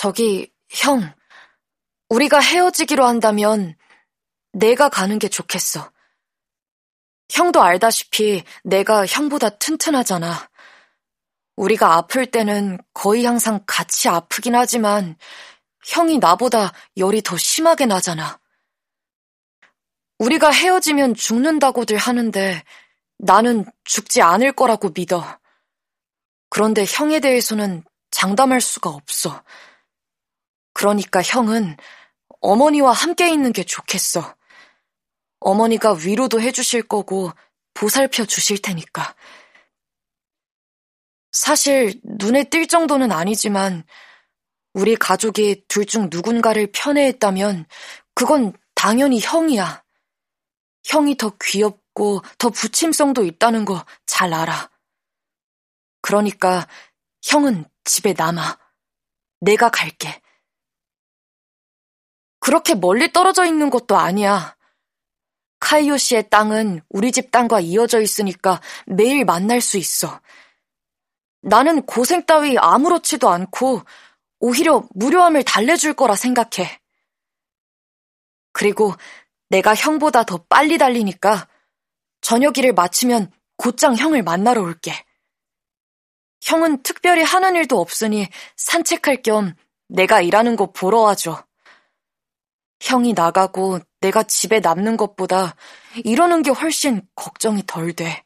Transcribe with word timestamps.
저기, 0.00 0.48
형. 0.70 1.12
우리가 2.08 2.38
헤어지기로 2.38 3.04
한다면 3.04 3.76
내가 4.52 4.88
가는 4.88 5.18
게 5.18 5.28
좋겠어. 5.28 5.90
형도 7.28 7.60
알다시피 7.64 8.44
내가 8.62 9.04
형보다 9.06 9.48
튼튼하잖아. 9.58 10.48
우리가 11.56 11.94
아플 11.94 12.26
때는 12.26 12.78
거의 12.94 13.24
항상 13.24 13.64
같이 13.66 14.08
아프긴 14.08 14.54
하지만 14.54 15.16
형이 15.84 16.18
나보다 16.18 16.72
열이 16.96 17.22
더 17.22 17.36
심하게 17.36 17.86
나잖아. 17.86 18.38
우리가 20.20 20.52
헤어지면 20.52 21.16
죽는다고들 21.16 21.96
하는데 21.96 22.62
나는 23.16 23.64
죽지 23.82 24.22
않을 24.22 24.52
거라고 24.52 24.92
믿어. 24.94 25.40
그런데 26.50 26.84
형에 26.88 27.18
대해서는 27.18 27.82
장담할 28.12 28.60
수가 28.60 28.90
없어. 28.90 29.42
그러니까 30.78 31.20
형은 31.22 31.76
어머니와 32.40 32.92
함께 32.92 33.28
있는 33.32 33.52
게 33.52 33.64
좋겠어. 33.64 34.36
어머니가 35.40 35.94
위로도 35.94 36.40
해주실 36.40 36.86
거고 36.86 37.32
보살펴 37.74 38.24
주실 38.24 38.62
테니까. 38.62 39.16
사실 41.32 42.00
눈에 42.04 42.44
띌 42.44 42.68
정도는 42.68 43.10
아니지만 43.10 43.82
우리 44.72 44.94
가족이 44.94 45.64
둘 45.66 45.84
중 45.84 46.10
누군가를 46.12 46.70
편애했다면 46.72 47.66
그건 48.14 48.52
당연히 48.76 49.18
형이야. 49.18 49.82
형이 50.84 51.16
더 51.16 51.32
귀엽고 51.42 52.22
더 52.38 52.50
부침성도 52.50 53.24
있다는 53.24 53.64
거 53.64 53.84
잘 54.06 54.32
알아. 54.32 54.70
그러니까 56.02 56.68
형은 57.24 57.64
집에 57.82 58.12
남아. 58.12 58.58
내가 59.40 59.70
갈게. 59.70 60.22
그렇게 62.48 62.74
멀리 62.74 63.12
떨어져 63.12 63.44
있는 63.44 63.68
것도 63.68 63.98
아니야. 63.98 64.56
카이오 65.60 65.98
씨의 65.98 66.30
땅은 66.30 66.80
우리 66.88 67.12
집 67.12 67.30
땅과 67.30 67.60
이어져 67.60 68.00
있으니까 68.00 68.62
매일 68.86 69.26
만날 69.26 69.60
수 69.60 69.76
있어. 69.76 70.22
나는 71.42 71.82
고생 71.82 72.24
따위 72.24 72.56
아무렇지도 72.56 73.28
않고 73.28 73.82
오히려 74.40 74.88
무료함을 74.94 75.44
달래줄 75.44 75.92
거라 75.92 76.14
생각해. 76.14 76.80
그리고 78.52 78.94
내가 79.50 79.74
형보다 79.74 80.22
더 80.22 80.38
빨리 80.48 80.78
달리니까 80.78 81.48
저녁 82.22 82.56
일을 82.56 82.72
마치면 82.72 83.30
곧장 83.58 83.94
형을 83.94 84.22
만나러 84.22 84.62
올게. 84.62 84.94
형은 86.40 86.82
특별히 86.82 87.22
하는 87.22 87.56
일도 87.56 87.78
없으니 87.78 88.26
산책할 88.56 89.20
겸 89.22 89.54
내가 89.88 90.22
일하는 90.22 90.56
거 90.56 90.72
보러 90.72 91.00
와줘. 91.00 91.46
형이 92.80 93.12
나가고 93.12 93.80
내가 94.00 94.22
집에 94.22 94.60
남는 94.60 94.96
것보다 94.96 95.56
이러는 96.04 96.42
게 96.42 96.50
훨씬 96.50 97.02
걱정이 97.14 97.64
덜 97.66 97.92
돼. 97.92 98.24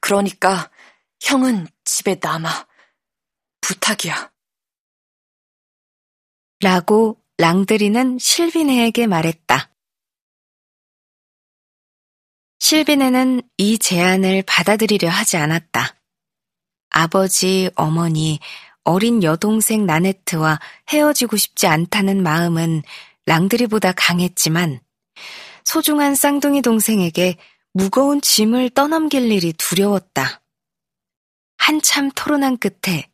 그러니까 0.00 0.70
형은 1.20 1.68
집에 1.84 2.18
남아. 2.20 2.66
부탁이야. 3.60 4.32
라고 6.60 7.20
랑드리는 7.38 8.18
실비네에게 8.18 9.06
말했다. 9.06 9.70
실비네는 12.58 13.42
이 13.58 13.78
제안을 13.78 14.44
받아들이려 14.46 15.08
하지 15.08 15.36
않았다. 15.36 15.96
아버지, 16.90 17.70
어머니, 17.74 18.38
어린 18.84 19.22
여동생 19.22 19.86
나네트와 19.86 20.60
헤어지고 20.90 21.36
싶지 21.36 21.66
않다는 21.66 22.22
마음은 22.22 22.82
랑드리보다 23.26 23.92
강했지만 23.92 24.80
소중한 25.64 26.14
쌍둥이 26.14 26.62
동생에게 26.62 27.36
무거운 27.72 28.20
짐을 28.20 28.70
떠넘길 28.70 29.30
일이 29.30 29.52
두려웠다. 29.52 30.42
한참 31.56 32.10
토론한 32.14 32.58
끝에 32.58 33.08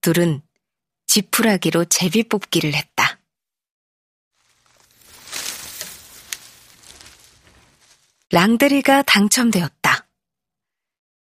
둘은 0.00 0.42
지푸라기로 1.06 1.86
제비 1.86 2.22
뽑기를 2.22 2.72
했다. 2.74 3.18
랑드리가 8.30 9.02
당첨되었다. 9.02 10.06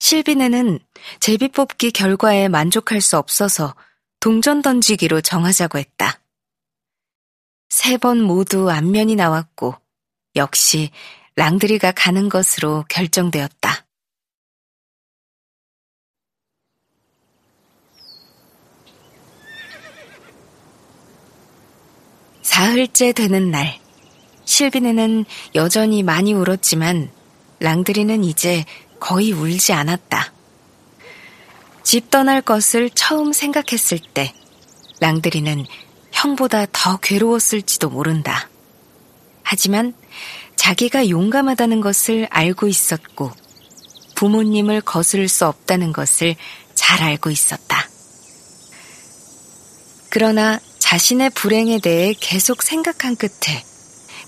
실비네는 0.00 0.80
제비 1.20 1.48
뽑기 1.48 1.92
결과에 1.92 2.48
만족할 2.48 3.00
수 3.00 3.16
없어서 3.16 3.76
동전 4.18 4.60
던지기로 4.60 5.20
정하자고 5.20 5.78
했다. 5.78 6.20
세 7.82 7.96
번 7.96 8.20
모두 8.20 8.70
안면이 8.70 9.16
나왔고 9.16 9.74
역시 10.36 10.90
랑드리가 11.34 11.92
가는 11.92 12.28
것으로 12.28 12.84
결정되었다. 12.90 13.86
사흘째 22.42 23.12
되는 23.12 23.50
날, 23.50 23.80
실비네는 24.44 25.24
여전히 25.54 26.02
많이 26.02 26.34
울었지만 26.34 27.10
랑드리는 27.60 28.24
이제 28.24 28.66
거의 29.00 29.32
울지 29.32 29.72
않았다. 29.72 30.34
집 31.82 32.10
떠날 32.10 32.42
것을 32.42 32.90
처음 32.90 33.32
생각했을 33.32 33.98
때 34.12 34.34
랑드리는 35.00 35.64
형보다 36.20 36.66
더 36.70 36.98
괴로웠을지도 36.98 37.88
모른다. 37.88 38.48
하지만 39.42 39.94
자기가 40.54 41.08
용감하다는 41.08 41.80
것을 41.80 42.28
알고 42.30 42.66
있었고 42.68 43.30
부모님을 44.16 44.82
거스를 44.82 45.28
수 45.28 45.46
없다는 45.46 45.92
것을 45.94 46.36
잘 46.74 47.02
알고 47.02 47.30
있었다. 47.30 47.88
그러나 50.10 50.60
자신의 50.78 51.30
불행에 51.30 51.78
대해 51.80 52.14
계속 52.18 52.62
생각한 52.62 53.16
끝에 53.16 53.64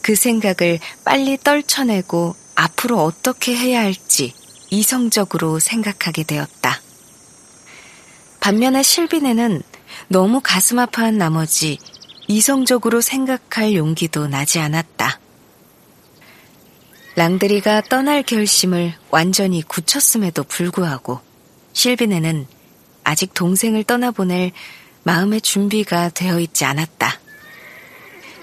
그 0.01 0.15
생각을 0.15 0.79
빨리 1.05 1.37
떨쳐내고 1.37 2.35
앞으로 2.55 3.03
어떻게 3.03 3.55
해야 3.55 3.81
할지 3.81 4.33
이성적으로 4.71 5.59
생각하게 5.59 6.23
되었다. 6.23 6.81
반면에 8.41 8.83
실비네는 8.83 9.63
너무 10.09 10.41
가슴 10.43 10.79
아파한 10.79 11.19
나머지 11.19 11.79
이성적으로 12.29 13.01
생각할 13.01 13.75
용기도 13.75 14.27
나지 14.27 14.59
않았다. 14.59 15.21
랑드리가 17.15 17.83
떠날 17.83 18.23
결심을 18.23 18.95
완전히 19.11 19.63
굳혔음에도 19.63 20.45
불구하고 20.45 21.21
실비네는 21.75 22.47
아직 23.05 23.35
동생을 23.35 23.85
떠나보낼 23.85 24.53
마음의 25.03 25.41
준비가 25.41 26.09
되어 26.09 26.41
있지 26.41 26.65
않았다. 26.65 27.21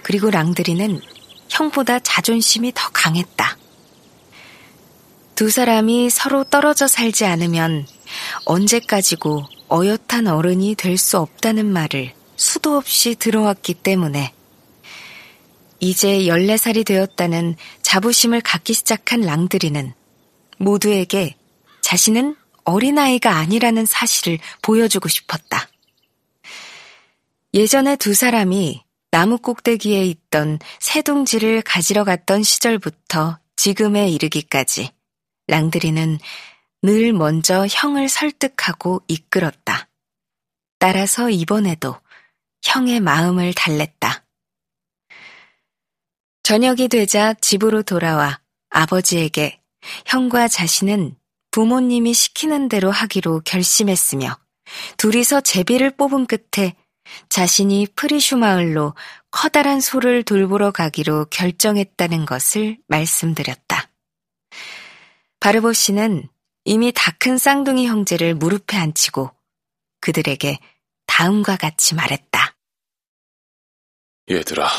그리고 0.03 0.29
랑드리는 0.29 1.01
형보다 1.49 1.99
자존심이 1.99 2.71
더 2.73 2.89
강했다. 2.89 3.57
두 5.35 5.49
사람이 5.49 6.09
서로 6.09 6.43
떨어져 6.43 6.87
살지 6.87 7.25
않으면 7.25 7.87
언제까지고 8.45 9.45
어엿한 9.71 10.27
어른이 10.27 10.75
될 10.75 10.97
수 10.97 11.17
없다는 11.17 11.65
말을 11.65 12.13
수도 12.35 12.75
없이 12.77 13.15
들어왔기 13.15 13.75
때문에 13.75 14.33
이제 15.79 16.07
14살이 16.23 16.85
되었다는 16.85 17.55
자부심을 17.81 18.41
갖기 18.41 18.73
시작한 18.73 19.21
랑드리는 19.21 19.93
모두에게 20.57 21.35
자신은 21.81 22.35
어린아이가 22.65 23.35
아니라는 23.35 23.85
사실을 23.85 24.39
보여주고 24.61 25.07
싶었다. 25.07 25.67
예전에 27.53 27.95
두 27.95 28.13
사람이 28.13 28.83
나무 29.11 29.37
꼭대기에 29.37 30.05
있던 30.05 30.59
새둥지를 30.79 31.61
가지러 31.63 32.03
갔던 32.03 32.43
시절부터 32.43 33.39
지금에 33.55 34.09
이르기까지 34.09 34.91
랑드리는 35.47 36.19
늘 36.81 37.11
먼저 37.13 37.67
형을 37.69 38.07
설득하고 38.07 39.03
이끌었다. 39.07 39.89
따라서 40.79 41.29
이번에도 41.29 41.97
형의 42.63 42.99
마음을 42.99 43.53
달랬다. 43.53 44.25
저녁이 46.43 46.87
되자 46.87 47.33
집으로 47.33 47.83
돌아와 47.83 48.39
아버지에게 48.69 49.61
형과 50.05 50.47
자신은 50.47 51.15
부모님이 51.51 52.13
시키는 52.13 52.69
대로 52.69 52.91
하기로 52.91 53.41
결심했으며 53.43 54.37
둘이서 54.97 55.41
제비를 55.41 55.91
뽑은 55.97 56.27
끝에 56.27 56.75
자신이 57.27 57.87
프리슈 57.95 58.37
마을로 58.37 58.95
커다란 59.31 59.81
소를 59.81 60.23
돌보러 60.23 60.71
가기로 60.71 61.25
결정했다는 61.25 62.25
것을 62.25 62.77
말씀드렸다. 62.87 63.89
바르보 65.39 65.73
씨는 65.73 66.29
이미 66.69 66.91
다 66.93 67.11
큰 67.17 67.39
쌍둥이 67.39 67.87
형제를 67.87 68.35
무릎에 68.35 68.77
앉히고 68.77 69.35
그들에게 70.01 70.59
다음과 71.07 71.57
같이 71.57 71.95
말했다. 71.95 72.55
얘들아, 74.29 74.69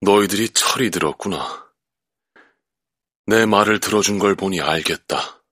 너희들이 0.00 0.48
철이 0.54 0.90
들었구나. 0.90 1.70
내 3.26 3.44
말을 3.44 3.78
들어준 3.78 4.18
걸 4.18 4.34
보니 4.36 4.62
알겠다. 4.62 5.44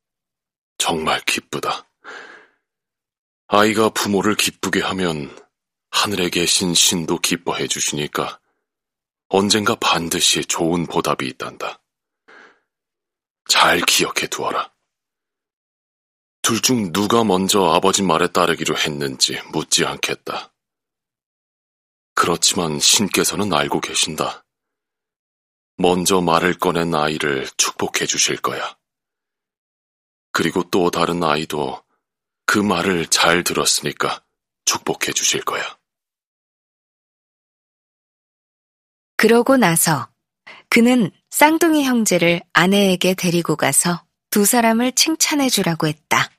정말 0.78 1.20
기쁘다. 1.20 1.90
아이가 3.48 3.90
부모를 3.90 4.36
기쁘게 4.36 4.80
하면 4.80 5.28
하늘에 5.90 6.30
계신 6.30 6.72
신도 6.72 7.18
기뻐해 7.18 7.68
주시니까 7.68 8.40
언젠가 9.28 9.74
반드시 9.74 10.42
좋은 10.46 10.86
보답이 10.86 11.26
있단다. 11.26 11.82
잘 13.46 13.80
기억해 13.82 14.26
두어라. 14.28 14.73
둘 16.44 16.60
중 16.60 16.92
누가 16.92 17.24
먼저 17.24 17.64
아버지 17.70 18.02
말에 18.02 18.28
따르기로 18.28 18.76
했는지 18.76 19.40
묻지 19.50 19.86
않겠다. 19.86 20.52
그렇지만 22.14 22.78
신께서는 22.78 23.54
알고 23.54 23.80
계신다. 23.80 24.44
먼저 25.78 26.20
말을 26.20 26.58
꺼낸 26.58 26.94
아이를 26.94 27.48
축복해 27.56 28.04
주실 28.04 28.36
거야. 28.36 28.76
그리고 30.32 30.62
또 30.64 30.90
다른 30.90 31.24
아이도 31.24 31.82
그 32.44 32.58
말을 32.58 33.06
잘 33.06 33.42
들었으니까 33.42 34.22
축복해 34.66 35.14
주실 35.14 35.42
거야. 35.46 35.78
그러고 39.16 39.56
나서 39.56 40.10
그는 40.68 41.10
쌍둥이 41.30 41.84
형제를 41.84 42.42
아내에게 42.52 43.14
데리고 43.14 43.56
가서 43.56 44.04
두 44.28 44.44
사람을 44.44 44.92
칭찬해 44.92 45.48
주라고 45.48 45.86
했다. 45.86 46.33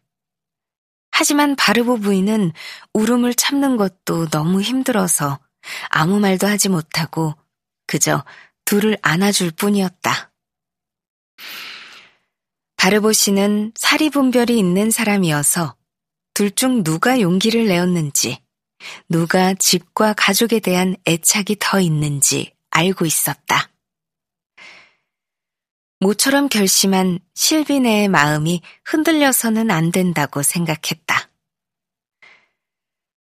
하지만 1.18 1.56
바르보 1.56 1.98
부인은 2.02 2.52
울음을 2.94 3.36
참는 3.36 3.78
것도 3.78 4.28
너무 4.28 4.62
힘들어서 4.62 5.40
아무 5.88 6.20
말도 6.20 6.46
하지 6.46 6.68
못하고 6.68 7.36
그저 7.88 8.26
둘을 8.66 8.98
안아줄 9.02 9.52
뿐이었다. 9.52 10.34
바르보 12.76 13.14
씨는 13.14 13.72
사리 13.76 14.10
분별이 14.10 14.60
있는 14.60 14.92
사람이어서 14.92 15.78
둘 16.34 16.52
중 16.52 16.84
누가 16.84 17.22
용기를 17.22 17.66
내었는지, 17.66 18.44
누가 19.08 19.54
집과 19.54 20.16
가족에 20.18 20.60
대한 20.60 20.98
애착이 21.08 21.56
더 21.62 21.80
있는지 21.80 22.52
알고 22.72 23.06
있었다. 23.06 23.70
모처럼 26.00 26.50
결심한 26.50 27.20
실비네의 27.36 28.10
마음이 28.10 28.62
흔들려서는 28.86 29.72
안 29.72 29.92
된다고 29.92 30.44
생각했다. 30.44 31.30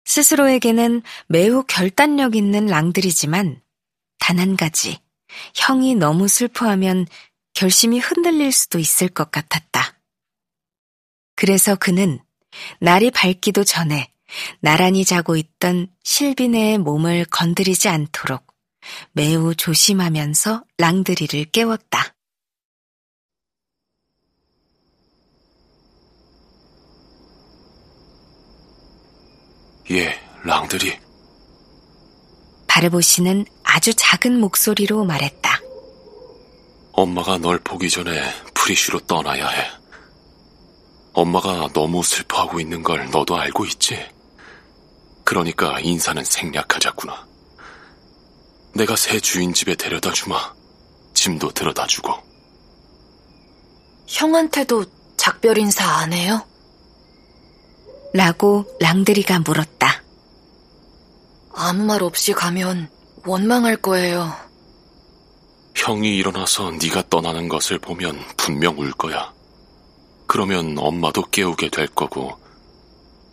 스스로에게는 0.06 1.04
매우 1.28 1.64
결단력 1.68 2.36
있는 2.36 2.66
랑들이지만 2.66 3.62
단 4.20 4.40
한 4.40 4.56
가지, 4.56 5.00
형이 5.56 5.96
너무 5.96 6.28
슬퍼하면 6.28 7.06
결심이 7.54 8.00
흔들릴 8.00 8.52
수도 8.52 8.80
있을 8.80 9.10
것 9.10 9.32
같았다. 9.32 10.00
그래서 11.36 11.76
그는 11.76 12.20
날이 12.80 13.12
밝기도 13.12 13.64
전에 13.64 14.14
나란히 14.62 15.04
자고 15.04 15.36
있던 15.36 15.88
실비네의 16.04 16.78
몸을 16.78 17.26
건드리지 17.26 17.90
않도록 17.90 18.48
매우 19.12 19.56
조심하면서 19.56 20.64
랑드리를 20.78 21.46
깨웠다. 21.46 22.16
예, 29.92 30.18
랑드리. 30.44 30.98
바르보 32.68 33.02
씨는 33.02 33.46
아주 33.64 33.94
작은 33.94 34.40
목소리로 34.40 35.04
말했다. 35.04 35.60
엄마가 36.94 37.38
널 37.38 37.60
보기 37.60 37.90
전에 37.90 38.22
프리쉬로 38.54 39.02
떠나야 39.02 39.48
해. 39.50 39.68
엄마가 41.14 41.70
너무 41.74 42.04
슬퍼하고 42.04 42.62
있는 42.62 42.84
걸 42.84 43.10
너도 43.10 43.38
알고 43.38 43.66
있지? 43.66 44.00
그러니까 45.26 45.80
인사는 45.82 46.24
생략하자꾸나. 46.24 47.28
내가 48.74 48.96
새 48.96 49.20
주인 49.20 49.54
집에 49.54 49.76
데려다 49.76 50.14
주마. 50.14 50.54
짐도 51.14 51.52
들어다 51.52 51.86
주고. 51.88 52.14
형한테도 54.08 54.86
작별 55.18 55.58
인사 55.58 55.86
안 55.86 56.14
해요? 56.14 56.46
라고 58.14 58.66
랑드리가 58.80 59.40
물었다. 59.40 60.04
아무 61.54 61.86
말 61.86 62.04
없이 62.04 62.34
가면 62.34 62.90
원망할 63.26 63.78
거예요. 63.78 64.34
형이 65.76 66.16
일어나서 66.18 66.72
네가 66.72 67.10
떠나는 67.10 67.48
것을 67.48 67.80
보면 67.80 68.20
분명 68.38 68.78
울 68.78 68.92
거야. 68.92 69.34
그러면 70.28 70.78
엄마도 70.78 71.24
깨우게 71.24 71.70
될 71.70 71.88
거고, 71.88 72.38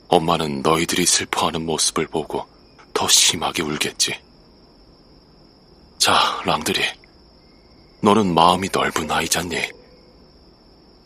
엄마는 0.08 0.62
너희들이 0.62 1.04
슬퍼하는 1.04 1.66
모습을 1.66 2.06
보고 2.06 2.46
더 2.94 3.08
심하게 3.08 3.62
울겠지. 3.62 4.18
자, 5.98 6.40
랑들이. 6.44 6.82
너는 8.00 8.32
마음이 8.32 8.68
넓은 8.72 9.10
아이잖니. 9.10 9.56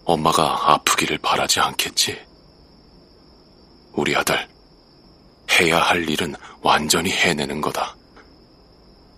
엄마가 0.05 0.73
아프기를 0.73 1.19
바라지 1.19 1.61
않겠지. 1.61 2.32
우리 3.95 4.17
아들, 4.17 4.49
해야 5.51 5.79
할 5.79 6.09
일은 6.09 6.35
완전히 6.63 7.11
해내는 7.11 7.61
거다. 7.61 7.97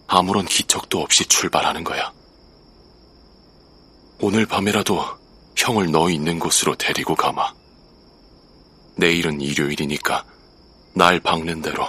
아무런 0.07 0.45
기척도 0.45 1.01
없이 1.01 1.25
출발하는 1.27 1.85
거야. 1.85 2.13
오늘 4.21 4.47
밤에라도 4.47 5.05
형을 5.57 5.91
너 5.91 6.11
있는 6.11 6.39
곳으로 6.39 6.75
데리고 6.75 7.15
가마. 7.15 7.53
내일은 8.97 9.41
일요일이니까 9.41 10.25
날 10.95 11.21
박는 11.21 11.63
대로 11.63 11.89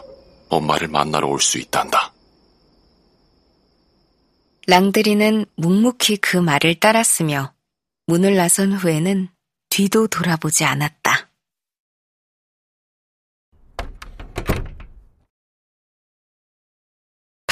엄마를 0.50 0.88
만나러 0.88 1.28
올 1.28 1.40
수 1.40 1.58
있단다. 1.60 2.14
랑드리는 4.68 5.46
묵묵히 5.58 6.18
그 6.18 6.38
말을 6.38 6.80
따랐으며 6.80 7.54
문을 8.08 8.36
나선 8.36 8.74
후에는 8.74 9.30
뒤도 9.70 10.08
돌아보지 10.08 10.64
않았다. 10.66 11.25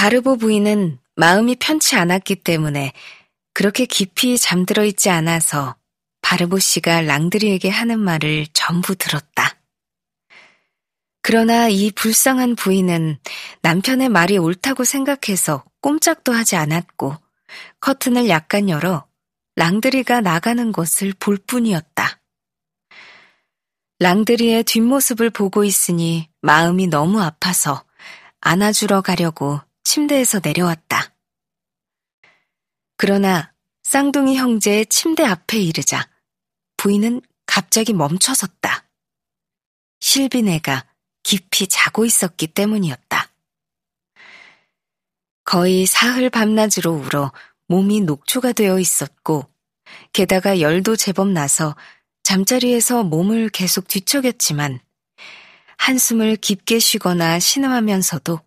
바르보 0.04 0.36
부인은 0.36 1.00
마음이 1.16 1.56
편치 1.56 1.96
않았기 1.96 2.36
때문에 2.44 2.92
그렇게 3.54 3.86
깊이 3.86 4.38
잠들어 4.38 4.84
있지 4.84 5.10
않아서 5.10 5.78
바르보 6.22 6.60
씨가 6.60 7.04
랑드리에게 7.04 7.70
하는 7.70 8.00
말을 8.00 8.48
전부 8.52 8.96
들었다. 8.96 9.56
그러나 11.22 11.70
이 11.70 11.90
불쌍한 11.92 12.58
부인은 12.58 13.18
남편의 13.62 14.10
말이 14.10 14.38
옳다고 14.38 14.84
생각해서 14.84 15.64
꼼짝도 15.80 16.34
하지 16.34 16.58
않았고 16.58 17.16
커튼을 17.80 18.28
약간 18.28 18.68
열어 18.68 19.06
랑드리가 19.56 20.20
나가는 20.20 20.74
것을 20.74 21.14
볼 21.18 21.38
뿐이었다. 21.38 22.20
랑드리의 24.00 24.66
뒷모습을 24.66 25.30
보고 25.30 25.64
있으니 25.64 26.28
마음이 26.42 26.88
너무 26.88 27.22
아파서 27.22 27.86
안아주러 28.42 29.00
가려고 29.00 29.62
침대에서 29.84 30.40
내려왔다. 30.44 31.14
그러나 32.98 33.54
쌍둥이 33.84 34.38
형제의 34.38 34.86
침대 34.88 35.24
앞에 35.24 35.60
이르자 35.60 36.10
부인은 36.78 37.22
갑자기 37.46 37.94
멈춰섰다. 37.94 38.90
실비네가 40.00 40.86
깊이 41.24 41.68
자고 41.68 42.06
있었기 42.06 42.48
때문이었다. 42.48 43.30
거의 45.46 45.86
사흘 45.86 46.30
밤낮으로 46.30 46.92
울어 46.92 47.32
몸이 47.68 48.02
녹초가 48.02 48.54
되어 48.54 48.80
있었고, 48.80 49.50
게다가 50.12 50.60
열도 50.60 50.96
제법 50.96 51.30
나서 51.30 51.76
잠자리에서 52.24 53.04
몸을 53.04 53.50
계속 53.50 53.88
뒤척였지만, 53.88 54.80
한숨을 55.78 56.38
깊게 56.38 56.80
쉬거나 56.80 57.40
신음하면서도 57.40 58.40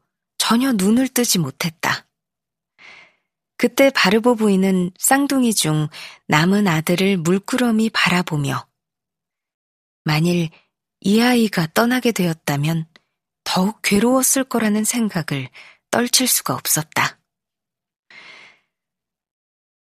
전혀 0.48 0.70
눈을 0.70 1.08
뜨지 1.08 1.40
못했다. 1.40 2.06
그때 3.56 3.90
바르보 3.90 4.36
부인은 4.36 4.92
쌍둥이 4.96 5.52
중 5.52 5.88
남은 6.28 6.68
아들을 6.68 7.16
물끄러미 7.16 7.90
바라보며 7.90 8.68
만일 10.04 10.50
이 11.00 11.20
아이가 11.20 11.66
떠나게 11.74 12.12
되었다면 12.12 12.86
더욱 13.42 13.80
괴로웠을 13.82 14.44
거라는 14.44 14.84
생각을 14.84 15.50
떨칠 15.90 16.28
수가 16.28 16.54
없었다. 16.54 17.18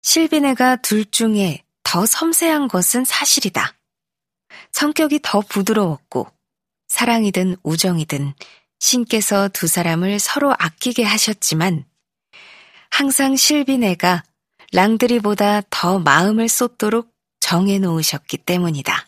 실비네가 0.02 0.78
둘 0.78 1.04
중에 1.04 1.66
더 1.84 2.06
섬세한 2.06 2.70
것은 2.70 3.04
사실이다. 3.04 3.76
성격이 4.72 5.20
더 5.24 5.42
부드러웠고 5.42 6.32
사랑이든 6.88 7.58
우정이든 7.64 8.34
신께서 8.84 9.48
두 9.48 9.66
사람을 9.66 10.20
서로 10.20 10.54
아끼게 10.60 11.04
하셨지만 11.04 11.86
항상 12.92 13.38
실비네가 13.38 14.24
랑드리보다 14.74 15.62
더 15.70 16.00
마음을 16.00 16.50
쏟도록 16.50 17.10
정해 17.40 17.80
놓으셨기 17.80 18.40
때문이다. 18.40 19.08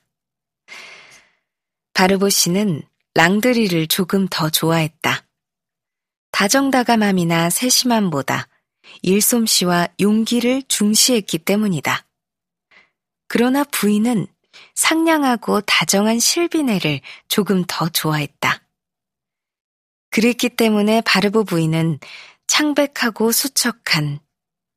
바르보 1.93 2.29
씨는 2.29 2.83
랑드리를 3.15 3.87
조금 3.87 4.27
더 4.29 4.49
좋아했다. 4.49 5.25
다정다감함이나 6.31 7.49
세심함보다 7.49 8.47
일솜씨와 9.01 9.89
용기를 9.99 10.63
중시했기 10.69 11.39
때문이다. 11.39 12.05
그러나 13.27 13.65
부인은 13.65 14.27
상냥하고 14.73 15.59
다정한 15.61 16.19
실비네를 16.19 17.01
조금 17.27 17.65
더 17.67 17.89
좋아했다. 17.89 18.64
그랬기 20.15 20.47
때문에 20.47 21.01
바르보 21.01 21.43
부인은 21.43 21.99
창백하고 22.47 23.33
수척한 23.33 24.21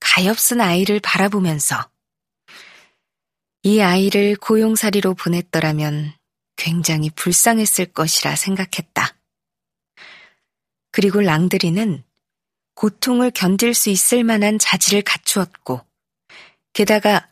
가엾은 0.00 0.60
아이를 0.60 0.98
바라보면서 0.98 1.88
이 3.62 3.80
아이를 3.80 4.34
고용살이로 4.34 5.14
보냈더라면 5.14 6.12
굉장히 6.56 7.08
불쌍했을 7.10 7.86
것이라 7.86 8.34
생각했다. 8.34 9.14
그리고 10.90 11.20
랑드리는 11.20 12.02
고통을 12.74 13.30
견딜 13.30 13.74
수 13.74 13.90
있을 13.90 14.24
만한 14.24 14.58
자질을 14.58 15.02
갖추었고, 15.02 15.82
게다가 16.72 17.28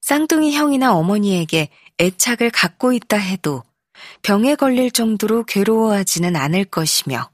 쌍둥이 0.00 0.54
형이나 0.54 0.94
어머니에게 0.94 1.68
애착을 2.00 2.52
갖고 2.52 2.94
있다 2.94 3.18
해도 3.18 3.62
병에 4.22 4.54
걸릴 4.54 4.90
정도로 4.90 5.44
괴로워하지는 5.44 6.36
않을 6.36 6.64
것이며, 6.64 7.30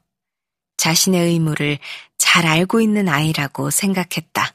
자신의 0.77 1.31
의무를 1.31 1.79
잘 2.17 2.45
알고 2.45 2.81
있는 2.81 3.09
아이라고 3.09 3.69
생각했다. 3.71 4.53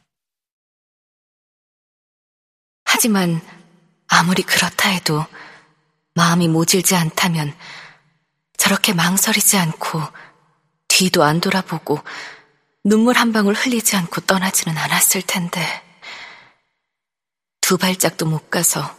하지만 2.84 3.40
아무리 4.06 4.42
그렇다 4.42 4.88
해도 4.90 5.24
마음이 6.14 6.48
모질지 6.48 6.94
않다면 6.94 7.54
저렇게 8.56 8.92
망설이지 8.92 9.56
않고 9.56 10.00
뒤도 10.88 11.24
안 11.24 11.40
돌아보고 11.40 11.98
눈물 12.84 13.16
한 13.16 13.32
방울 13.32 13.54
흘리지 13.54 13.96
않고 13.96 14.22
떠나지는 14.22 14.76
않았을 14.76 15.22
텐데 15.22 15.60
두 17.60 17.78
발짝도 17.78 18.26
못 18.26 18.50
가서 18.50 18.94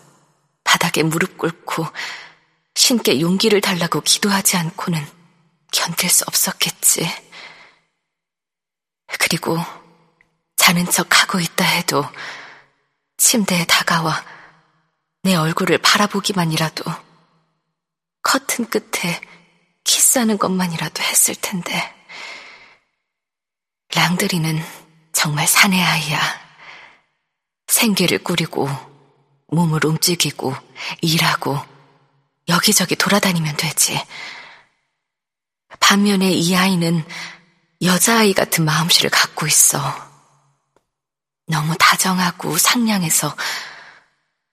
바닥에 0.64 1.04
무릎 1.04 1.38
꿇고 1.38 1.86
신께 2.76 3.22
용기를 3.22 3.62
달라고 3.62 4.02
기도하지 4.02 4.58
않고는 4.58 5.23
견딜 5.74 6.10
수 6.10 6.24
없었겠지. 6.28 7.10
그리고 9.20 9.58
자는 10.56 10.86
척 10.90 11.22
하고 11.22 11.40
있다 11.40 11.66
해도 11.66 12.06
침대에 13.18 13.66
다가와 13.66 14.24
내 15.24 15.36
얼굴을 15.36 15.80
바라보기만이라도 15.80 16.84
커튼 18.22 18.70
끝에 18.70 19.20
키스하는 19.84 20.38
것만이라도 20.38 21.04
했을 21.04 21.36
텐데 21.36 21.94
랑드리는 23.94 24.64
정말 25.12 25.48
사내 25.48 25.82
아이야. 25.82 26.20
생계를 27.68 28.20
꾸리고 28.24 28.70
몸을 29.48 29.86
움직이고 29.86 30.54
일하고 31.02 31.58
여기저기 32.48 32.96
돌아다니면 32.96 33.56
되지. 33.58 34.00
반면에 35.80 36.32
이 36.32 36.56
아이는 36.56 37.04
여자아이 37.82 38.34
같은 38.34 38.66
마음씨를 38.66 39.10
갖고 39.10 39.46
있어. 39.48 39.80
너무 41.48 41.76
다정하고 41.78 42.58
상냥해서 42.58 43.36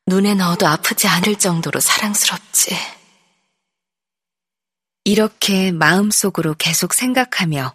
눈에 0.07 0.35
넣어도 0.35 0.67
아프지 0.67 1.07
않을 1.07 1.37
정도로 1.37 1.79
사랑스럽지. 1.81 2.77
이렇게 5.05 5.73
마음속으로 5.73 6.55
계속 6.59 6.95
생각하며 6.95 7.75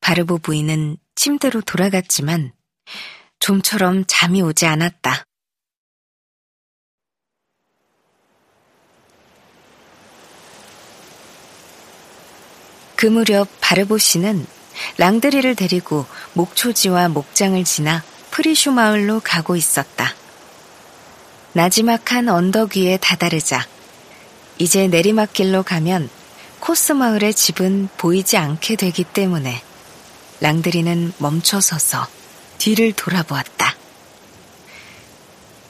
바르보 0.00 0.38
부인은 0.38 0.96
침대로 1.14 1.60
돌아갔지만 1.60 2.52
좀처럼 3.38 4.04
잠이 4.06 4.42
오지 4.42 4.66
않았다. 4.66 5.24
그 12.98 13.06
무렵 13.06 13.46
바르보 13.60 13.96
씨는 13.96 14.44
랑드리를 14.96 15.54
데리고 15.54 16.04
목초지와 16.32 17.06
목장을 17.10 17.62
지나 17.62 18.02
프리슈 18.32 18.72
마을로 18.72 19.20
가고 19.20 19.54
있었다. 19.54 20.16
나지막한 21.52 22.28
언덕 22.28 22.76
위에 22.76 22.96
다다르자 22.96 23.64
이제 24.58 24.88
내리막길로 24.88 25.62
가면 25.62 26.10
코스 26.58 26.90
마을의 26.90 27.34
집은 27.34 27.88
보이지 27.98 28.36
않게 28.36 28.74
되기 28.74 29.04
때문에 29.04 29.62
랑드리는 30.40 31.12
멈춰서서 31.18 32.04
뒤를 32.58 32.92
돌아보았다. 32.94 33.76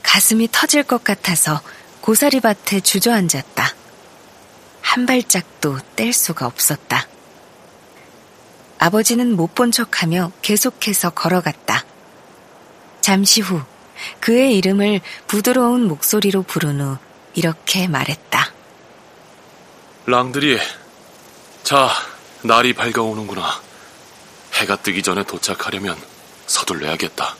가슴이 0.02 0.48
터질 0.50 0.82
것 0.82 1.04
같아서 1.04 1.60
고사리밭에 2.00 2.80
주저앉았다. 2.80 3.74
한 4.80 5.04
발짝도 5.04 5.78
뗄 5.94 6.14
수가 6.14 6.46
없었다. 6.46 7.06
아버지는 8.78 9.34
못 9.36 9.54
본 9.54 9.72
척하며 9.72 10.32
계속해서 10.42 11.10
걸어갔다. 11.10 11.84
잠시 13.00 13.40
후 13.40 13.60
그의 14.20 14.56
이름을 14.56 15.00
부드러운 15.26 15.88
목소리로 15.88 16.42
부른 16.42 16.80
후 16.80 16.96
이렇게 17.34 17.88
말했다. 17.88 18.52
랑들이, 20.06 20.58
자, 21.64 21.90
날이 22.42 22.72
밝아오는구나. 22.72 23.60
해가 24.54 24.76
뜨기 24.76 25.02
전에 25.02 25.24
도착하려면 25.24 25.96
서둘러야겠다. 26.46 27.36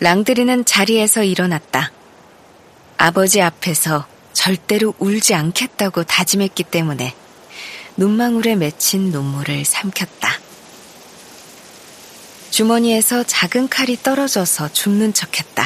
랑드리는 0.00 0.64
자리에서 0.64 1.22
일어났다. 1.24 1.90
아버지 2.98 3.40
앞에서 3.40 4.06
절대로 4.32 4.94
울지 4.98 5.34
않겠다고 5.34 6.04
다짐했기 6.04 6.64
때문에 6.64 7.14
눈망울에 7.96 8.56
맺힌 8.56 9.10
눈물을 9.10 9.64
삼켰다. 9.64 10.40
주머니에서 12.50 13.24
작은 13.24 13.68
칼이 13.68 13.96
떨어져서 14.02 14.72
죽는 14.72 15.12
척했다. 15.12 15.64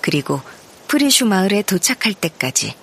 그리고 0.00 0.40
프리슈 0.86 1.26
마을에 1.26 1.62
도착할 1.62 2.14
때까지 2.14 2.74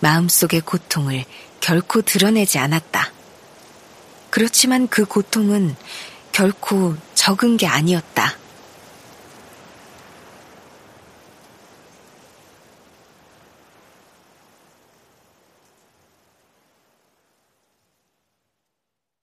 마음속의 0.00 0.62
고통을 0.62 1.24
결코 1.60 2.02
드러내지 2.02 2.58
않았다. 2.58 3.12
그렇지만 4.30 4.88
그 4.88 5.04
고통은 5.04 5.76
결코 6.32 6.94
적은 7.14 7.56
게 7.56 7.66
아니었다. 7.66 8.36